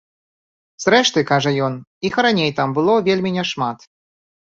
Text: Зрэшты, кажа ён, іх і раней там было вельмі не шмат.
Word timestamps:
Зрэшты, 0.85 1.19
кажа 1.33 1.53
ён, 1.69 1.77
іх 2.11 2.19
і 2.23 2.27
раней 2.29 2.51
там 2.63 2.69
было 2.81 2.99
вельмі 3.13 3.39
не 3.41 3.49
шмат. 3.55 3.91